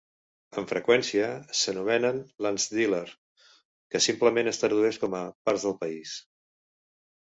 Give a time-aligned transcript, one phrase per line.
[0.59, 1.25] Amb freqüència,
[1.59, 3.03] s'anomenen "landsdelar",
[3.95, 6.19] que simplement es tradueix com a "parts del país".